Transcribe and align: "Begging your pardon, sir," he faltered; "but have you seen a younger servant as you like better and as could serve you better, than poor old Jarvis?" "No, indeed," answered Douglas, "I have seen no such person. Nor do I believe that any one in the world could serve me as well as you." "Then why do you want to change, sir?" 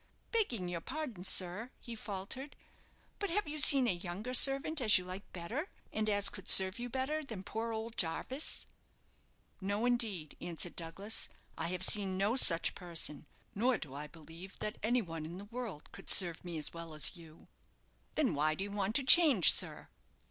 "Begging 0.31 0.67
your 0.67 0.81
pardon, 0.81 1.23
sir," 1.23 1.69
he 1.79 1.93
faltered; 1.93 2.55
"but 3.19 3.29
have 3.29 3.47
you 3.47 3.59
seen 3.59 3.87
a 3.87 3.91
younger 3.93 4.33
servant 4.33 4.81
as 4.81 4.97
you 4.97 5.03
like 5.05 5.31
better 5.31 5.69
and 5.93 6.09
as 6.09 6.27
could 6.27 6.49
serve 6.49 6.79
you 6.79 6.89
better, 6.89 7.23
than 7.23 7.43
poor 7.43 7.71
old 7.71 7.95
Jarvis?" 7.97 8.65
"No, 9.61 9.85
indeed," 9.85 10.35
answered 10.41 10.75
Douglas, 10.75 11.29
"I 11.55 11.67
have 11.67 11.83
seen 11.83 12.17
no 12.17 12.35
such 12.35 12.73
person. 12.73 13.27
Nor 13.53 13.77
do 13.77 13.93
I 13.93 14.07
believe 14.07 14.57
that 14.57 14.79
any 14.81 15.03
one 15.03 15.23
in 15.23 15.37
the 15.37 15.45
world 15.45 15.91
could 15.91 16.09
serve 16.09 16.43
me 16.43 16.57
as 16.57 16.73
well 16.73 16.95
as 16.95 17.15
you." 17.15 17.47
"Then 18.15 18.33
why 18.33 18.55
do 18.55 18.63
you 18.63 18.71
want 18.71 18.95
to 18.95 19.03
change, 19.03 19.53
sir?" 19.53 19.87